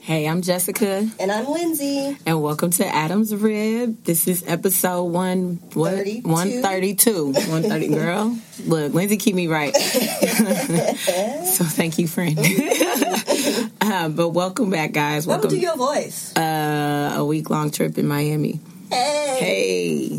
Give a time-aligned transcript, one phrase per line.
[0.00, 1.08] Hey, I'm Jessica.
[1.20, 2.16] And I'm Lindsay.
[2.26, 4.02] And welcome to Adam's Rib.
[4.04, 5.92] This is episode one what?
[5.92, 6.26] 32.
[6.26, 7.24] 132.
[7.32, 8.38] 130 girl.
[8.66, 9.74] Look, Lindsay keep me right.
[9.76, 12.38] so thank you, friend.
[13.80, 15.26] uh, but welcome back, guys.
[15.26, 16.34] Welcome to your voice.
[16.36, 18.58] uh, a week long trip in Miami.
[18.90, 19.36] Hey.
[19.38, 20.18] Hey.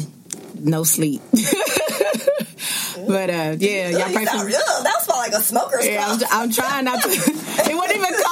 [0.60, 1.22] No sleep.
[1.32, 4.60] but uh yeah, y'all pray for real.
[4.84, 6.20] That was like a smoker's Yeah, I'm.
[6.32, 7.10] I'm trying not to.
[7.10, 8.14] It wasn't even.
[8.14, 8.31] I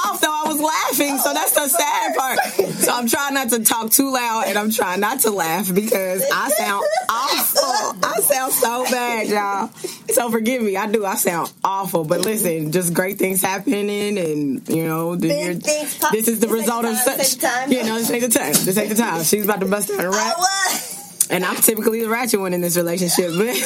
[0.60, 2.38] was laughing, so that's the sad part.
[2.80, 6.22] So I'm trying not to talk too loud, and I'm trying not to laugh because
[6.32, 7.98] I sound awful.
[8.02, 9.68] I sound so bad, y'all.
[10.10, 10.76] So forgive me.
[10.76, 11.04] I do.
[11.04, 16.40] I sound awful, but listen, just great things happening, and you know, you're- this is
[16.40, 17.38] the result of such.
[17.38, 17.70] time.
[17.72, 18.52] You know, just take the time.
[18.52, 19.22] Just take the time.
[19.24, 20.36] She's about to bust out a rap.
[21.30, 23.30] And I'm typically the ratchet one in this relationship.
[23.36, 23.56] But,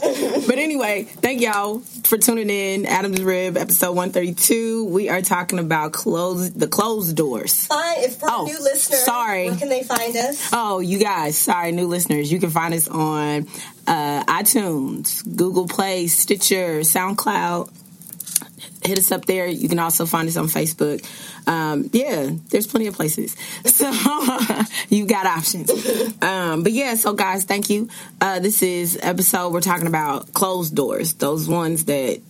[0.46, 1.80] but anyway, thank y'all
[2.10, 2.86] for tuning in.
[2.86, 4.84] Adam's Rib, episode 132.
[4.86, 7.66] We are talking about close the closed doors.
[7.66, 7.98] Fine.
[8.00, 9.48] If for Oh, new listeners, sorry.
[9.48, 10.50] where can they find us?
[10.52, 12.30] Oh, you guys, sorry, new listeners.
[12.32, 13.46] You can find us on
[13.86, 17.70] uh, iTunes, Google Play, Stitcher, SoundCloud.
[18.84, 19.46] Hit us up there.
[19.46, 21.04] You can also find us on Facebook.
[21.46, 23.36] Um, yeah, there's plenty of places.
[23.66, 23.90] So
[24.88, 25.70] you got options.
[26.22, 27.88] Um, but yeah, so guys, thank you.
[28.20, 32.20] Uh, this is episode we're talking about closed doors, those ones that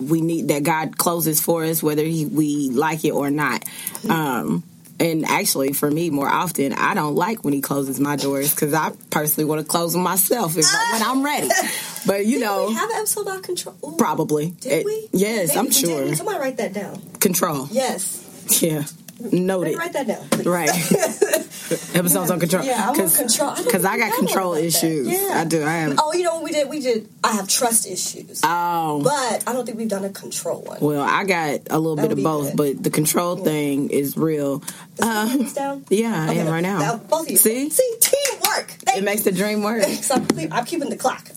[0.00, 3.64] we need that God closes for us, whether he, we like it or not.
[4.08, 4.64] Um,
[4.98, 8.72] and actually, for me, more often, I don't like when He closes my doors because
[8.72, 11.48] I personally want to close them myself if, when I'm ready.
[12.06, 13.76] But you know, we have an episode about control.
[13.84, 14.50] Ooh, probably.
[14.60, 15.08] Did It- we?
[15.12, 15.88] yes, Maybe I'm sure.
[16.04, 16.16] didn't.
[16.16, 17.00] Somebody write that down.
[17.20, 17.68] Control.
[17.72, 18.22] Yes.
[18.62, 18.84] Yeah.
[19.18, 19.76] Noted.
[19.78, 20.28] Write that down.
[20.28, 20.46] please.
[20.46, 20.68] Right.
[21.96, 22.64] Episodes on control.
[22.64, 23.54] Yeah, I want control.
[23.56, 24.64] Because I think got control that.
[24.64, 25.08] issues.
[25.08, 25.30] Yeah.
[25.40, 25.64] I do.
[25.64, 25.98] I have.
[25.98, 26.68] Oh, you know what we did?
[26.68, 27.08] We did.
[27.24, 29.00] I have trust issues, Oh.
[29.02, 30.78] but I don't think we've done a control one.
[30.80, 32.56] Well, I got a little That bit of both, good.
[32.76, 34.62] but the control thing is real.
[34.98, 35.84] Is Uh, down?
[35.88, 36.96] yeah, I am right now.
[36.98, 37.36] both of you.
[37.38, 37.68] See?
[37.70, 38.70] see, teamwork.
[38.84, 39.82] Thank It makes the dream work.
[40.02, 41.26] So I'm, keep- I'm keeping the clock.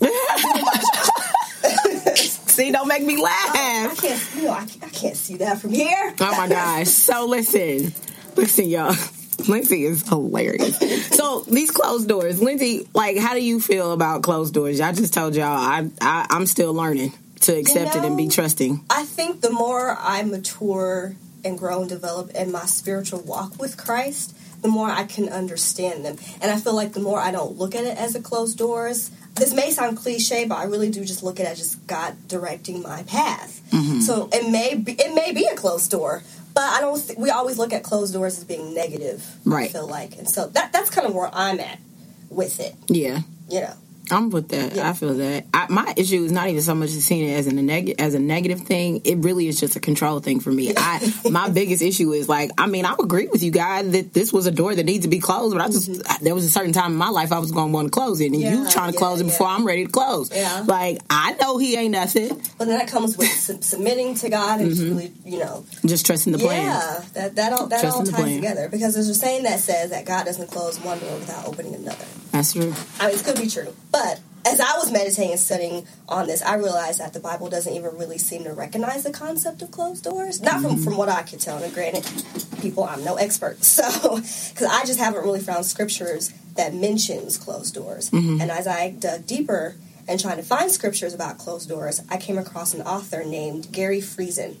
[2.60, 3.56] See, don't make me laugh.
[3.56, 4.00] I laugh.
[4.02, 4.34] can't.
[4.36, 6.14] You know, I, can't- I can't see that from here.
[6.20, 6.88] Oh my gosh.
[6.88, 7.92] So listen,
[8.36, 8.94] listen, y'all.
[9.48, 10.76] Lindsay is hilarious.
[11.16, 14.82] So these closed doors, Lindsay, like, how do you feel about closed doors?
[14.82, 18.84] I just told y'all I, I I'm still learning to accept it and be trusting.
[18.90, 23.78] I think the more I mature and grow and develop in my spiritual walk with
[23.78, 26.18] Christ, the more I can understand them.
[26.42, 29.10] And I feel like the more I don't look at it as a closed doors,
[29.34, 32.16] this may sound cliche, but I really do just look at it as just God
[32.28, 33.60] directing my path.
[33.70, 34.00] Mm-hmm.
[34.00, 36.22] So it may be it may be a closed door,
[36.54, 37.00] but I don't.
[37.04, 39.26] Th- we always look at closed doors as being negative.
[39.46, 39.70] I Right.
[39.70, 41.78] feel like, and so that that's kind of where I'm at
[42.28, 42.74] with it.
[42.88, 43.20] Yeah.
[43.48, 43.74] You know.
[44.12, 44.76] I'm with that.
[44.76, 44.88] Yeah.
[44.88, 45.46] I feel that.
[45.54, 48.14] I, my issue is not even so much as seeing it as a neg- as
[48.14, 49.00] a negative thing.
[49.04, 50.72] It really is just a control thing for me.
[50.76, 54.32] I my biggest issue is like, I mean, I agree with you guys that this
[54.32, 56.72] was a door that needs to be closed, but I just there was a certain
[56.72, 58.68] time in my life I was going to want to close it, and you Mm-hmm.
[58.70, 59.30] Trying to yeah, close it yeah.
[59.30, 60.34] before I'm ready to close.
[60.34, 60.64] Yeah.
[60.66, 62.28] Like I know he ain't nothing.
[62.58, 66.04] But then that comes with sub- submitting to God and just really, you know, Just
[66.06, 66.64] trusting the plan.
[66.66, 69.90] Yeah, that that all that Trust all ties together because there's a saying that says
[69.90, 72.04] that God doesn't close one door without opening another.
[72.40, 72.72] That's true.
[72.98, 76.42] I mean, going to be true, but as I was meditating and studying on this,
[76.42, 80.04] I realized that the Bible doesn't even really seem to recognize the concept of closed
[80.04, 80.40] doors.
[80.40, 81.62] Not from from what I could tell.
[81.62, 82.10] And granted,
[82.62, 87.74] people, I'm no expert, so because I just haven't really found scriptures that mentions closed
[87.74, 88.10] doors.
[88.40, 89.76] And as I dug deeper
[90.08, 94.00] and trying to find scriptures about closed doors, I came across an author named Gary
[94.00, 94.56] Friesen.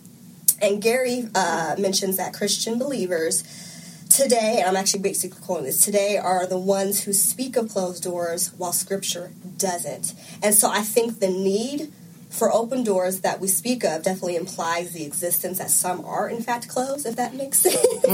[0.62, 3.69] And Gary uh, mentions that Christian believers
[4.10, 8.02] today, and I'm actually basically quoting this, today are the ones who speak of closed
[8.02, 10.14] doors while scripture doesn't.
[10.42, 11.92] And so I think the need
[12.28, 16.40] for open doors that we speak of definitely implies the existence that some are in
[16.42, 18.04] fact closed, if that makes sense.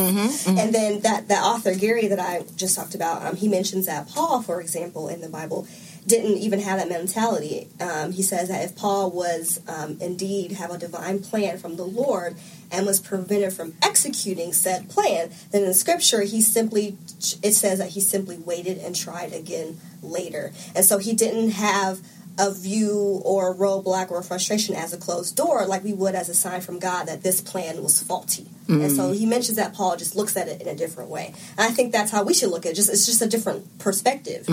[0.46, 4.08] And then that, that author, Gary, that I just talked about, um, he mentions that
[4.08, 5.66] Paul, for example, in the Bible,
[6.06, 7.68] didn't even have that mentality.
[7.80, 11.84] Um, he says that if Paul was um, indeed have a divine plan from the
[11.84, 12.36] Lord
[12.70, 16.96] and was prevented from executing said plan, then in Scripture he simply
[17.42, 22.00] it says that he simply waited and tried again later, and so he didn't have
[22.38, 26.14] a view or a roadblock or a frustration as a closed door like we would
[26.14, 28.46] as a sign from God that this plan was faulty.
[28.82, 31.32] And so he mentions that Paul just looks at it in a different way.
[31.56, 32.74] And I think that's how we should look at it.
[32.74, 34.44] Just it's just a different perspective.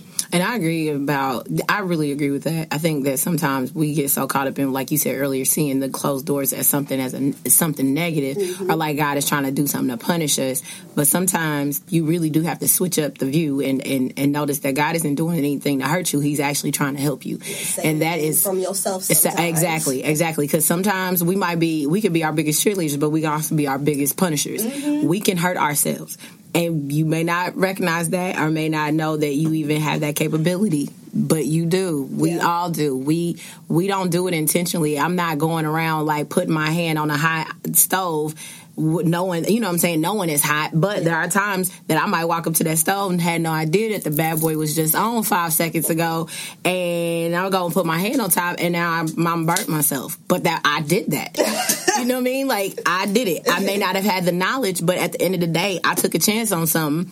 [0.32, 1.48] And I agree about.
[1.68, 2.68] I really agree with that.
[2.72, 5.80] I think that sometimes we get so caught up in, like you said earlier, seeing
[5.80, 8.70] the closed doors as something as, a, as something negative, Mm-hmm.
[8.70, 10.62] or like God is trying to do something to punish us.
[10.94, 14.60] But sometimes you really do have to switch up the view and and, and notice
[14.60, 16.20] that God isn't doing anything to hurt you.
[16.20, 17.38] He's actually trying to help you,
[17.82, 19.04] and that is from yourself.
[19.04, 19.40] Sometimes.
[19.48, 20.46] Exactly, exactly.
[20.46, 23.54] Because sometimes we might be, we could be our biggest cheerleaders, but we can also
[23.54, 24.64] be our biggest punishers.
[24.64, 25.06] Mm-hmm.
[25.06, 26.18] We can hurt ourselves,
[26.54, 30.16] and you may not recognize that, or may not know that you even have that
[30.16, 30.90] capability.
[31.18, 32.02] But you do.
[32.12, 32.46] We Yeah.
[32.46, 32.94] all do.
[32.96, 33.38] We
[33.68, 34.98] we don't do it intentionally.
[34.98, 38.34] I'm not going around like putting my hand on a hot stove.
[38.78, 42.06] Knowing, you know what I'm saying, knowing it's hot, but there are times that I
[42.06, 44.74] might walk up to that stove and had no idea that the bad boy was
[44.74, 46.28] just on five seconds ago,
[46.62, 50.18] and I'll go and put my hand on top, and now I'm, I'm burnt myself.
[50.28, 51.38] But that I did that.
[51.98, 52.48] you know what I mean?
[52.48, 53.50] Like I did it.
[53.50, 55.94] I may not have had the knowledge, but at the end of the day, I
[55.94, 57.10] took a chance on something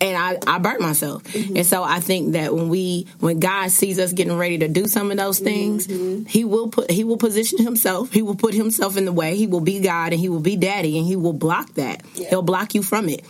[0.00, 1.24] and I, I burnt myself.
[1.24, 1.56] Mm-hmm.
[1.56, 4.86] And so I think that when we when God sees us getting ready to do
[4.86, 6.24] some of those things, mm-hmm.
[6.24, 9.46] he will put he will position himself, he will put himself in the way, he
[9.46, 12.02] will be God and he will be daddy and he will block that.
[12.14, 12.30] Yeah.
[12.30, 13.24] He'll block you from it.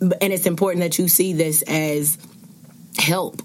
[0.00, 2.18] And it's important that you see this as
[2.98, 3.42] help,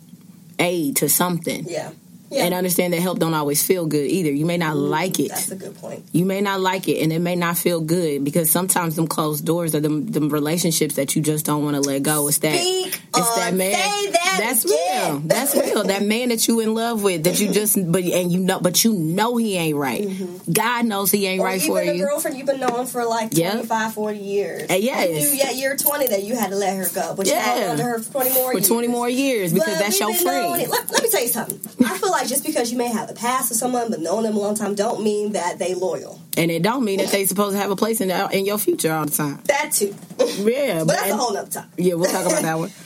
[0.59, 1.65] aid to something.
[1.67, 1.91] Yeah.
[2.33, 2.45] Yeah.
[2.45, 4.31] And understand that help don't always feel good either.
[4.31, 5.29] You may not mm, like it.
[5.29, 6.03] That's a good point.
[6.11, 9.45] You may not like it, and it may not feel good because sometimes them closed
[9.45, 12.27] doors are them, them relationships that you just don't want to let go.
[12.27, 14.13] It's that Speak it's that man.
[14.39, 15.19] That's real.
[15.19, 15.83] That's real.
[15.83, 18.83] That man that you in love with that you just but and you know but
[18.83, 20.07] you know he ain't right.
[20.51, 21.41] God knows he ain't Mm-hmm.
[21.41, 22.03] Or right for a you.
[22.05, 23.31] girlfriend you've been knowing for like.
[23.33, 24.69] 25, 40 years.
[24.69, 25.09] Uh, yes.
[25.09, 27.39] You knew at year 20 that you had to let her go, but you Yeah.
[27.41, 28.67] held on to her for 20 more for years.
[28.67, 30.61] twenty more years because But that's your friend.
[30.61, 31.59] it- Let, let me tell you something.
[31.85, 34.35] I feel like just because you may have a past with someone, but knowing them
[34.37, 36.21] a long time, don't mean that they loyal.
[36.37, 38.57] And it don't mean that they supposed to have a place in the, in your
[38.57, 39.39] future all the time.
[39.45, 39.93] That too.
[40.19, 41.69] Yeah, But that's a whole nother time.
[41.77, 42.71] Yeah, we'll talk about that one.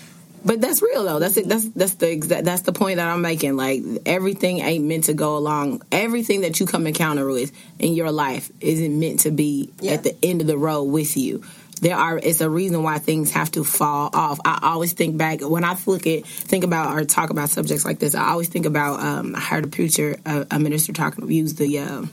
[0.47, 1.19] But that's real though.
[1.19, 1.49] That's it.
[1.49, 2.45] That's that's the exact.
[2.45, 3.57] That's the point that I'm making.
[3.57, 5.81] Like everything ain't meant to go along.
[5.91, 9.91] Everything that you come encounter with in your life isn't meant to be Yeah.
[9.93, 11.43] at the end of the road with you.
[11.81, 12.17] There are.
[12.17, 14.39] It's a reason why things have to fall off.
[14.45, 17.99] I always think back when I look at, think about, or talk about subjects like
[17.99, 18.15] this.
[18.15, 18.99] I always think about.
[19.01, 22.05] Um, I heard a preacher, a, a minister talking, use the uh,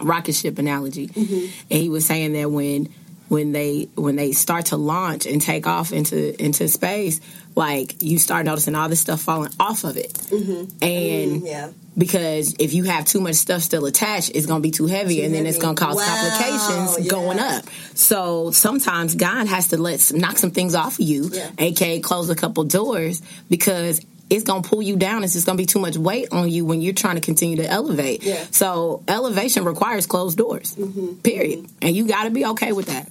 [0.00, 2.90] rocket ship analogy, and he was saying that when
[3.32, 7.18] when they when they start to launch and take off into into space,
[7.56, 10.64] like you start noticing all this stuff falling off of it, mm-hmm.
[10.82, 11.70] and mm-hmm, Yeah.
[11.96, 15.16] because if you have too much stuff still attached, it's going to be too heavy,
[15.16, 17.10] Too and then it's going to cause Wow, complications yeah.
[17.10, 17.64] going up.
[17.94, 21.50] So sometimes God has to let knock some things off of you, Yeah.
[21.56, 25.24] aka close a couple doors, because it's going to pull you down.
[25.24, 27.56] It's just going to be too much weight on you when you're trying to continue
[27.56, 28.22] to elevate.
[28.22, 28.44] Yeah.
[28.50, 30.74] So elevation requires closed doors.
[30.74, 31.14] Mm-hmm.
[31.22, 33.08] Period, and you got to be okay with that.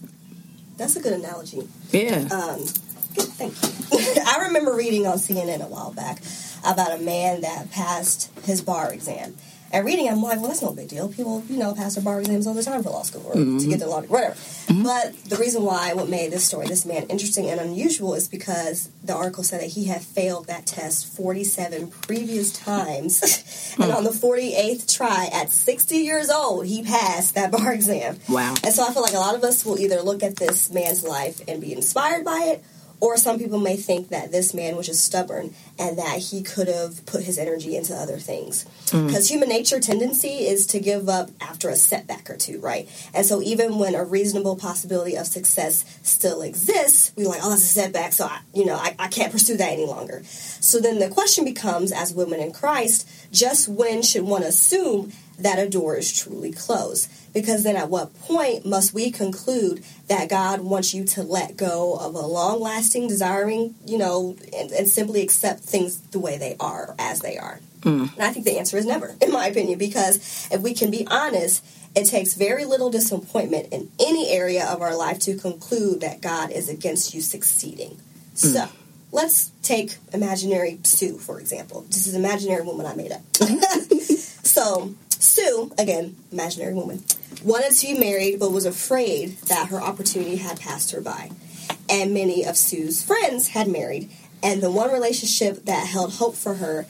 [0.77, 1.67] That's a good analogy.
[1.91, 2.27] Yeah.
[2.31, 2.59] Um,
[3.15, 4.23] good, thank you.
[4.27, 6.21] I remember reading on CNN a while back
[6.65, 9.35] about a man that passed his bar exam.
[9.73, 11.07] And reading, I'm like, well, that's no big deal.
[11.09, 13.39] People, you know, pass their bar exams all the time for law school or to
[13.39, 13.69] mm-hmm.
[13.69, 14.35] get their law degree, whatever.
[14.83, 18.89] But the reason why, what made this story, this man, interesting and unusual is because
[19.03, 23.75] the article said that he had failed that test 47 previous times.
[23.79, 23.97] and hmm.
[23.97, 28.19] on the 48th try, at 60 years old, he passed that bar exam.
[28.27, 28.55] Wow.
[28.63, 31.03] And so I feel like a lot of us will either look at this man's
[31.03, 32.63] life and be inspired by it,
[33.01, 36.67] or some people may think that this man was just stubborn and that he could
[36.67, 38.65] have put his energy into other things.
[38.87, 39.07] Mm.
[39.07, 42.87] Because human nature tendency is to give up after a setback or two, right?
[43.13, 47.63] And so even when a reasonable possibility of success still exists, we're like, oh, that's
[47.63, 50.21] a setback, so I, you know, I, I can't pursue that any longer.
[50.23, 55.59] So then the question becomes, as women in Christ, just when should one assume that
[55.59, 57.09] a door is truly closed?
[57.33, 61.95] Because then at what point must we conclude that God wants you to let go
[61.95, 66.55] of a long lasting desiring, you know, and, and simply accept things the way they
[66.59, 67.59] are, as they are?
[67.81, 68.13] Mm.
[68.13, 71.07] And I think the answer is never, in my opinion, because if we can be
[71.07, 76.21] honest, it takes very little disappointment in any area of our life to conclude that
[76.21, 77.99] God is against you succeeding.
[78.35, 78.37] Mm.
[78.37, 78.69] So,
[79.11, 81.81] let's take imaginary Sue, for example.
[81.87, 83.21] This is an imaginary woman I made up.
[84.43, 87.03] so, Sue, again, imaginary woman,
[87.43, 91.31] wanted to be married but was afraid that her opportunity had passed her by.
[91.87, 94.09] And many of Sue's friends had married,
[94.41, 96.87] and the one relationship that held hope for her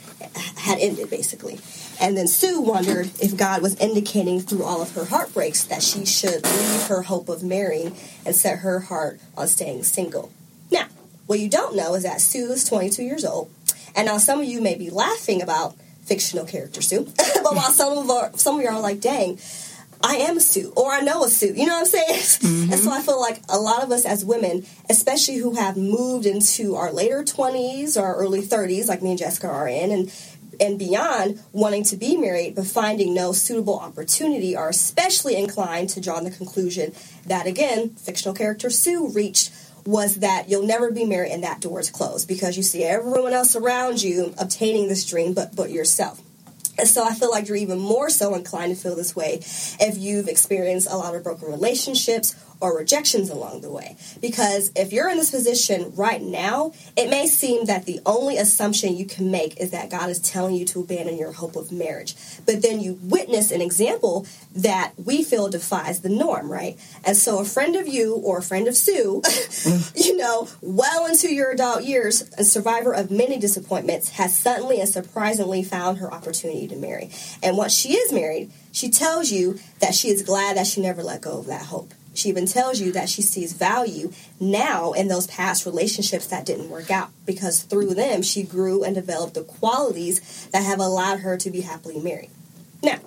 [0.58, 1.60] had ended, basically.
[2.00, 6.06] And then Sue wondered if God was indicating through all of her heartbreaks that she
[6.06, 7.96] should leave her hope of marrying
[8.26, 10.32] and set her heart on staying single.
[10.72, 10.86] Now,
[11.28, 13.52] what you don't know is that Sue is 22 years old,
[13.94, 17.98] and now some of you may be laughing about fictional character Sue, but while some
[17.98, 19.40] of our, some of you are like, "Dang,
[20.04, 21.54] I am a Sue or I know a Sue.
[21.54, 22.20] You know what I'm saying?
[22.20, 22.62] Mm-hmm.
[22.72, 26.26] And so I feel like a lot of us as women, especially who have moved
[26.26, 30.14] into our later 20s or early 30s, like me and Jessica are in, and
[30.60, 36.00] and beyond wanting to be married but finding no suitable opportunity are especially inclined to
[36.00, 36.94] draw the conclusion
[37.26, 39.52] that again fictional character sue reached
[39.86, 43.34] was that you'll never be married and that door is closed because you see everyone
[43.34, 46.22] else around you obtaining this dream but but yourself.
[46.78, 49.40] And so I feel like you're even more so inclined to feel this way
[49.80, 53.98] if you've experienced a lot of broken relationships or rejections along the way.
[54.22, 58.96] Because if you're in this position right now, it may seem that the only assumption
[58.96, 62.16] you can make is that God is telling you to abandon your hope of marriage.
[62.46, 64.26] But then you witness an example
[64.56, 66.78] that we feel defies the norm, right?
[67.04, 69.22] And so a friend of you or a friend of Sue,
[69.96, 74.90] you know, well into your adult years, a survivor of many disappointments, has suddenly and
[74.90, 77.10] surprisingly found her opportunity to marry.
[77.42, 81.04] And once she is married, she tells you that she is glad that she never
[81.04, 81.94] let go of that hope.
[82.14, 86.70] She even tells you that she sees value now in those past relationships that didn't
[86.70, 91.38] work out because through them she grew and developed the qualities that have allowed her
[91.38, 92.30] to be happily married.
[92.84, 93.00] Now,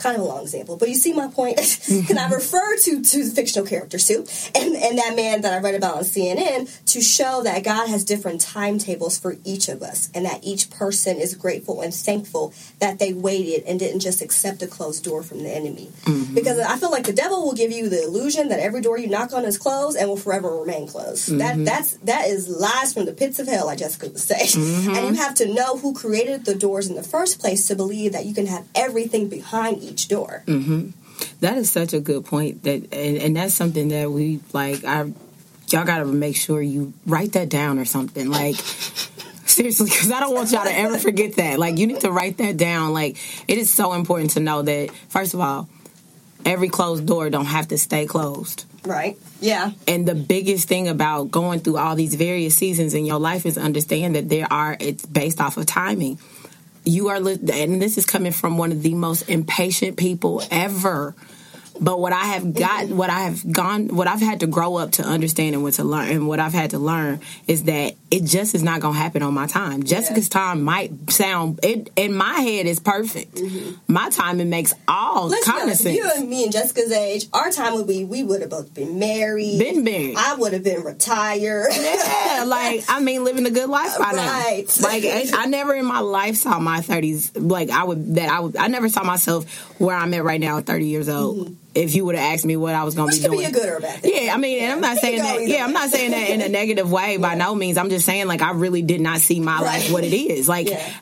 [0.00, 1.58] kind of a long example, but you see my point.
[2.06, 5.58] Can I refer to to the fictional character Sue and and that man that I
[5.58, 10.10] read about on CNN to show that God has different timetables for each of us,
[10.14, 14.62] and that each person is grateful and thankful that they waited and didn't just accept
[14.62, 15.90] a closed door from the enemy.
[16.04, 16.34] Mm-hmm.
[16.34, 19.08] Because I feel like the devil will give you the illusion that every door you
[19.08, 21.28] knock on is closed and will forever remain closed.
[21.28, 21.38] Mm-hmm.
[21.38, 24.46] That that's that is lies from the pits of hell, like Jessica would say.
[24.70, 24.94] Mm-hmm.
[24.94, 28.12] And you have to know who created the doors in the first place to believe
[28.12, 30.42] that you can have everything behind each door.
[30.46, 30.90] Mm-hmm.
[31.40, 32.62] That is such a good point.
[32.62, 34.84] That and, and that's something that we like.
[34.84, 35.12] I
[35.68, 38.28] y'all got to make sure you write that down or something.
[38.28, 41.58] Like seriously, because I don't want y'all to ever forget that.
[41.58, 42.92] Like you need to write that down.
[42.92, 43.16] Like
[43.48, 45.68] it is so important to know that first of all,
[46.44, 48.64] every closed door don't have to stay closed.
[48.84, 49.18] Right.
[49.40, 49.72] Yeah.
[49.86, 53.58] And the biggest thing about going through all these various seasons in your life is
[53.58, 56.18] understand that there are it's based off of timing
[56.84, 61.14] you are, and this is coming from one of the most impatient people ever.
[61.80, 64.92] But what I have got, what I have gone, what I've had to grow up
[64.92, 68.24] to understand and what to learn, and what I've had to learn is that it
[68.24, 69.82] just is not going to happen on my time.
[69.82, 70.40] Jessica's yeah.
[70.40, 73.34] time might sound it in my head is perfect.
[73.36, 73.92] Mm-hmm.
[73.92, 75.96] My timing makes all Let's kind of sense.
[75.96, 78.98] You and me and Jessica's age, our time would be we would have both been
[78.98, 80.16] married, been married.
[80.18, 81.68] I would have been retired.
[81.72, 84.66] Yeah, like I mean, living a good life by right.
[84.80, 84.86] now.
[84.86, 87.34] Like I, I never in my life saw my thirties.
[87.36, 89.48] Like I would that I would I never saw myself
[89.80, 91.38] where I'm at right now at 30 years old.
[91.38, 93.38] Mm-hmm if you would have asked me what I was going to be doing.
[93.38, 94.26] Be a good or a bad thing.
[94.26, 95.46] Yeah, I mean, and I'm not saying that.
[95.46, 97.78] Yeah, I'm not saying that in a negative way by no means.
[97.78, 99.62] I'm just saying, like, I really did not see my right.
[99.62, 100.48] life what it is.
[100.48, 100.92] Like, yeah.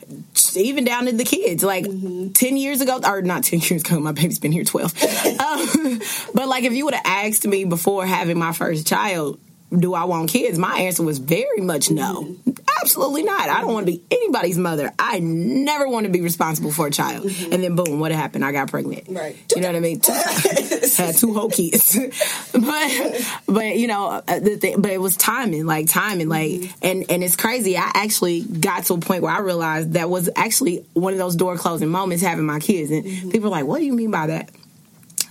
[0.57, 1.65] even down to the kids.
[1.65, 2.33] Like, mm-hmm.
[2.33, 5.03] 10 years ago, or not 10 years ago, my baby's been here 12.
[5.41, 6.01] um,
[6.35, 9.41] but, like, if you would have asked me before having my first child,
[9.77, 10.59] do I want kids?
[10.59, 12.25] My answer was very much no.
[12.25, 12.51] Mm-hmm.
[12.81, 13.49] Absolutely not.
[13.51, 14.93] I don't want to be anybody's mother.
[14.99, 17.27] I never want to be responsible for a child.
[17.27, 17.53] Mm-hmm.
[17.53, 18.45] And then boom, what happened?
[18.45, 19.09] I got pregnant.
[19.09, 19.37] Right.
[19.55, 20.01] You know what I mean?
[20.97, 21.99] Had two whole kids.
[22.53, 26.73] but but you know, uh, the thing, but it was timing, like timing, like mm-hmm.
[26.83, 27.77] and and it's crazy.
[27.77, 31.37] I actually got to a point where I realized that was actually one of those
[31.37, 33.31] door closing moments having my kids, and mm-hmm.
[33.31, 34.51] people are like, "What do you mean by that?"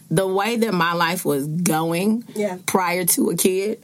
[0.09, 2.59] The way that my life was going yeah.
[2.65, 3.83] prior to a kid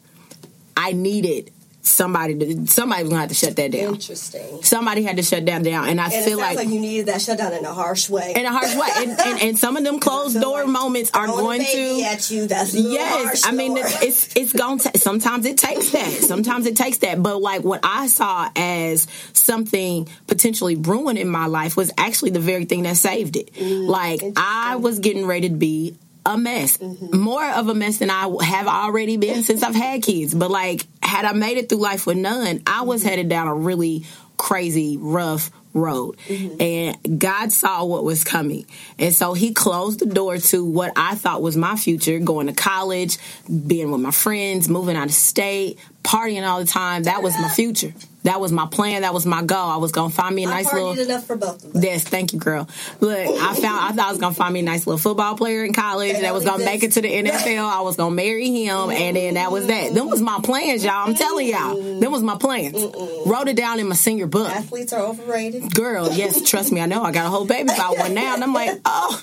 [0.75, 1.51] I needed
[1.83, 3.95] somebody to somebody was gonna have to shut that down.
[3.95, 4.63] Interesting.
[4.63, 7.21] Somebody had to shut that down, and I and feel like, like, you needed that
[7.21, 8.33] shutdown in a harsh way.
[8.35, 11.27] In a harsh way, and, and, and some of them closed door like moments are
[11.27, 12.47] going to at you.
[12.47, 13.45] That's yes.
[13.45, 13.83] I mean, door.
[13.85, 14.97] it's it's going to.
[14.97, 16.09] Sometimes it takes that.
[16.21, 17.21] Sometimes it takes that.
[17.21, 22.65] But like what I saw as something potentially ruining my life was actually the very
[22.65, 23.53] thing that saved it.
[23.53, 26.77] Mm, like I was getting ready to be a mess.
[26.77, 27.17] Mm-hmm.
[27.17, 30.33] More of a mess than I have already been since I've had kids.
[30.33, 33.09] But like, had I made it through life with none, I was mm-hmm.
[33.09, 34.05] headed down a really
[34.37, 36.17] crazy, rough road.
[36.27, 36.61] Mm-hmm.
[36.61, 38.65] And God saw what was coming.
[38.99, 42.53] And so he closed the door to what I thought was my future, going to
[42.53, 47.03] college, being with my friends, moving out of state, partying all the time.
[47.03, 47.93] That was my future.
[48.23, 49.01] That was my plan.
[49.01, 49.69] That was my goal.
[49.69, 50.99] I was gonna find me a nice I little.
[50.99, 51.83] enough for both of us.
[51.83, 52.67] Yes, thank you, girl.
[53.01, 53.65] Look, I found.
[53.65, 56.33] I thought I was gonna find me a nice little football player in college that
[56.33, 57.65] was gonna make it to the NFL.
[57.65, 59.93] I was gonna marry him, and then that was that.
[59.93, 61.07] Them was my plans, y'all.
[61.07, 62.81] I'm telling y'all, them was my plans.
[63.25, 64.49] Wrote it down in my senior book.
[64.49, 65.73] Athletes are overrated.
[65.73, 67.03] Girl, yes, trust me, I know.
[67.03, 69.21] I got a whole baby about one now, and I'm like, oh,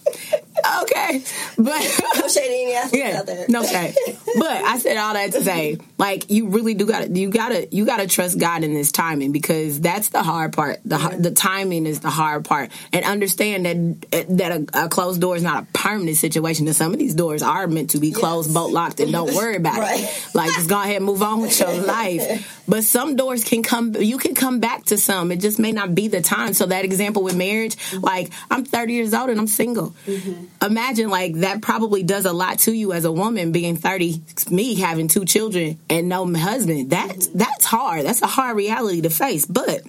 [0.82, 1.22] okay,
[1.56, 3.46] but no shady athletes yeah, out there.
[3.48, 3.94] No shade.
[4.36, 7.50] But I said all that to say like you really do got to you got
[7.50, 10.80] to you got to trust God in this timing because that's the hard part.
[10.82, 11.16] The yeah.
[11.18, 15.42] the timing is the hard part, and understand that that a, a, closed door is
[15.42, 16.66] not a permanent situation.
[16.66, 18.54] And some of these doors are meant to be closed, yes.
[18.54, 20.02] bolt locked, and don't worry about right.
[20.02, 20.26] it.
[20.40, 22.62] Like just go ahead and move on with your life.
[22.66, 23.94] But some doors can come.
[23.96, 25.32] You can come back to some.
[25.32, 26.54] It just may not be the time.
[26.54, 28.02] So that example with marriage, mm-hmm.
[28.02, 29.94] like I'm 30 years old and I'm single.
[30.06, 30.64] Mm-hmm.
[30.64, 34.22] Imagine like that probably does a lot to you as a woman being 30.
[34.50, 36.90] Me having two children and no husband.
[36.90, 38.06] That that's hard.
[38.06, 39.44] That's a hard reality to face.
[39.44, 39.82] But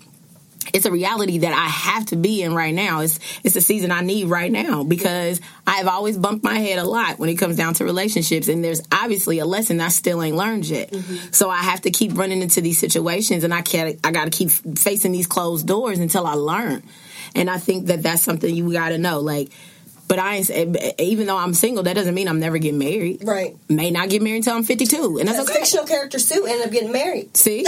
[0.74, 3.02] it's a reality that I have to be in right now.
[3.02, 6.84] It's it's a season I need right now because I've always bumped my head a
[6.84, 10.36] lot when it comes down to relationships, and there's obviously a lesson I still ain't
[10.36, 10.92] learned yet.
[10.92, 11.32] Mm-hmm.
[11.32, 14.00] So I have to keep running into these situations, and I can't.
[14.04, 16.84] I got to keep facing these closed doors until I learn.
[17.34, 19.52] And I think that that's something you got to know, like
[20.12, 20.40] but I
[21.00, 23.26] even though I'm single, that doesn't mean I'm never getting married.
[23.26, 23.56] Right.
[23.70, 25.60] May not get married until I'm 52, and that's okay.
[25.60, 27.38] Fictional character Sue ended up getting married.
[27.38, 27.66] See,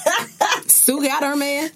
[0.66, 1.70] Sue got her man,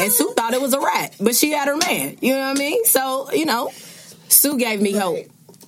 [0.00, 2.18] and Sue thought it was a rat, but she had her man.
[2.20, 2.84] You know what I mean?
[2.84, 3.72] So you know,
[4.28, 5.02] Sue gave me right.
[5.02, 5.16] hope.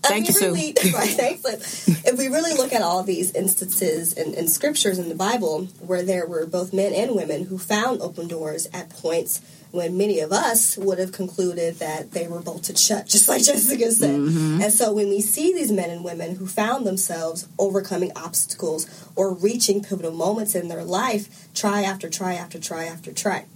[0.02, 0.90] Thank you, really, Sue.
[0.94, 1.88] right, thanks.
[1.88, 6.02] If we really look at all these instances in, in scriptures in the Bible where
[6.02, 9.40] there were both men and women who found open doors at points
[9.72, 13.90] when many of us would have concluded that they were bolted shut, just like Jessica
[13.90, 14.10] said.
[14.10, 14.62] Mm-hmm.
[14.62, 19.34] And so when we see these men and women who found themselves overcoming obstacles or
[19.34, 23.46] reaching pivotal moments in their life, try after try after try after try.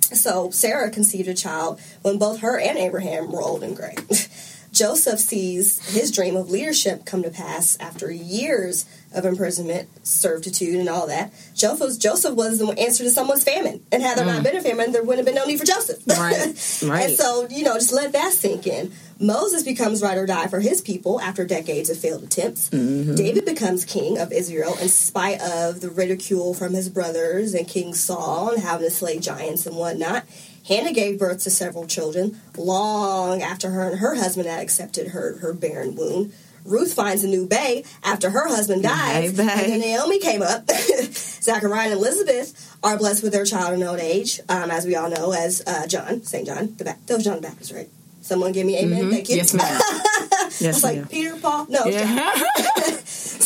[0.00, 3.96] So Sarah conceived a child when both her and Abraham were old and gray.
[4.72, 10.88] Joseph sees his dream of leadership come to pass after years of imprisonment, servitude, and
[10.88, 11.32] all that.
[11.54, 13.84] Joseph, Joseph was the answer to someone's famine.
[13.92, 14.34] And had there mm.
[14.34, 16.02] not been a famine, there wouldn't have been no need for Joseph.
[16.22, 16.46] Right.
[16.84, 17.08] right.
[17.08, 18.92] and so, you know, just let that sink in.
[19.18, 22.70] Moses becomes right or die for his people after decades of failed attempts.
[22.70, 23.14] Mm-hmm.
[23.14, 27.94] David becomes king of Israel in spite of the ridicule from his brothers and King
[27.94, 30.24] Saul and having to slay giants and whatnot.
[30.66, 35.38] Hannah gave birth to several children long after her and her husband had accepted her,
[35.38, 36.32] her barren wound.
[36.64, 40.70] Ruth finds a new bay after her husband dies, and then Naomi came up.
[41.12, 45.10] Zachariah and Elizabeth are blessed with their child in old age, um, as we all
[45.10, 46.46] know, as uh, John, St.
[46.46, 47.88] John, the ba- that was John the Baptist, right?
[48.20, 49.00] Someone give me amen.
[49.02, 49.10] Mm-hmm.
[49.10, 49.36] Thank you.
[49.38, 49.66] Yes, ma'am.
[49.66, 51.66] yes, I was like, Peter, Paul?
[51.68, 51.84] No.
[51.86, 52.32] Yeah.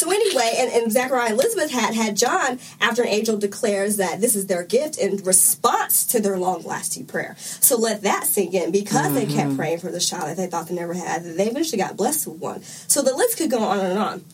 [0.07, 4.21] so anyway, and, and Zachariah and Elizabeth had had John after an angel declares that
[4.21, 7.35] this is their gift in response to their long lasting prayer.
[7.39, 9.15] So let that sink in because mm-hmm.
[9.15, 9.57] they kept mm-hmm.
[9.57, 11.25] praying for the child that they thought they never had.
[11.25, 12.63] They eventually got blessed with one.
[12.63, 14.25] So the list could go on and on.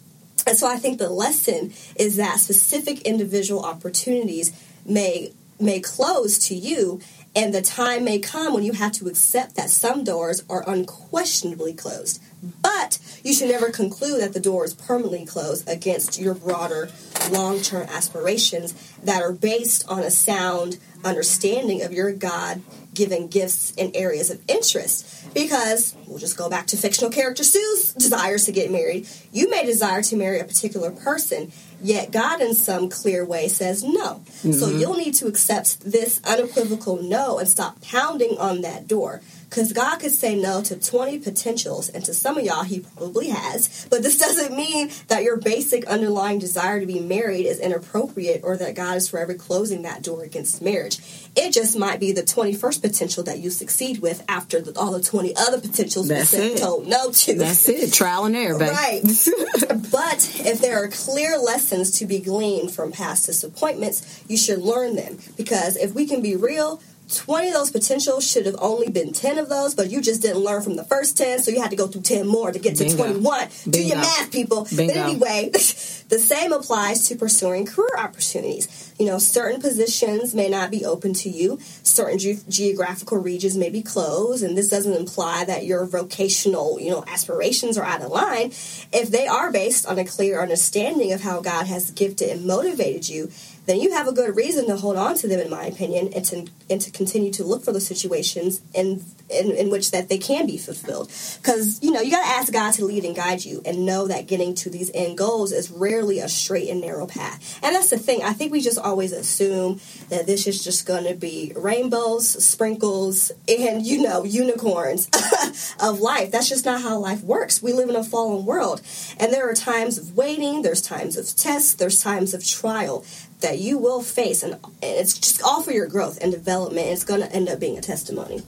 [0.47, 4.53] And so I think the lesson is that specific individual opportunities
[4.85, 7.01] may may close to you
[7.35, 11.73] and the time may come when you have to accept that some doors are unquestionably
[11.73, 12.23] closed.
[12.63, 16.91] But you should never conclude that the door is permanently closed against your broader
[17.31, 22.63] long term aspirations that are based on a sound understanding of your God
[22.95, 25.33] given gifts and areas of interest.
[25.33, 29.07] Because we'll just go back to fictional character Sue's desires to get married.
[29.33, 33.83] You may desire to marry a particular person, Yet God, in some clear way, says
[33.83, 34.23] no.
[34.25, 34.53] Mm-hmm.
[34.53, 39.21] So you'll need to accept this unequivocal no and stop pounding on that door.
[39.53, 43.29] Because God could say no to 20 potentials, and to some of y'all, He probably
[43.29, 43.87] has.
[43.91, 48.57] But this doesn't mean that your basic underlying desire to be married is inappropriate or
[48.57, 51.01] that God is forever closing that door against marriage.
[51.37, 55.03] It just might be the 21st potential that you succeed with after the, all the
[55.03, 56.57] 20 other potentials That's it.
[56.57, 57.35] told no to.
[57.35, 57.93] That's it.
[57.93, 58.71] Trial and error, baby.
[58.71, 59.03] Right.
[59.91, 64.97] but if there are clear lessons to be gleaned from past disappointments, you should learn
[64.97, 65.19] them.
[65.37, 69.39] Because if we can be real, 20 of those potentials should have only been 10
[69.39, 71.77] of those, but you just didn't learn from the first 10, so you had to
[71.77, 73.05] go through 10 more to get to Bingo.
[73.05, 73.23] 21.
[73.41, 73.71] Bingo.
[73.71, 74.67] Do your math, people.
[74.75, 74.95] Bingo.
[74.95, 78.95] But anyway, the same applies to pursuing career opportunities.
[78.99, 83.71] You know, certain positions may not be open to you, certain ge- geographical regions may
[83.71, 88.11] be closed, and this doesn't imply that your vocational, you know, aspirations are out of
[88.11, 88.53] line.
[88.93, 93.09] If they are based on a clear understanding of how God has gifted and motivated
[93.09, 93.31] you,
[93.67, 96.25] then you have a good reason to hold on to them, in my opinion, and
[96.27, 100.19] to and to continue to look for the situations in in, in which that they
[100.19, 101.09] can be fulfilled.
[101.41, 104.09] Because you know you got to ask God to lead and guide you, and know
[104.09, 107.61] that getting to these end goals is rarely a straight and narrow path.
[107.63, 108.23] And that's the thing.
[108.23, 113.31] I think we just always assume that this is just going to be rainbows, sprinkles,
[113.49, 115.09] and you know unicorns
[115.81, 116.33] of life.
[116.33, 117.63] That's just not how life works.
[117.63, 118.83] We live in a fallen world,
[119.19, 120.63] and there are times of waiting.
[120.63, 121.75] There's times of tests.
[121.75, 123.05] There's times of trial
[123.43, 126.89] that you will face, and it's just all for your growth and development.
[126.89, 128.43] It's going to end up being a testimony.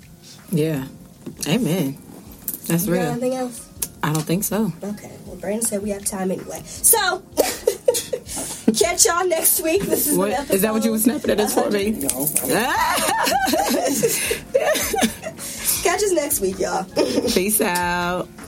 [0.50, 0.86] Yeah.
[1.46, 1.96] Amen.
[2.66, 3.02] That's you real.
[3.02, 3.68] anything else?
[4.02, 4.72] I don't think so.
[4.82, 5.10] Okay.
[5.26, 6.62] Well, Brandon said we have time anyway.
[6.64, 7.22] So,
[8.78, 9.82] Catch y'all next week.
[9.82, 11.92] This is What, is that what you were snapping at us for me?
[11.92, 12.08] No,
[15.82, 16.84] Catch us next week, y'all.
[17.30, 18.28] Peace out.